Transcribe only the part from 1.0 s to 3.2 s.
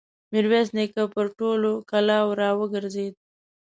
پر ټولو کلاوو را وګرځېد.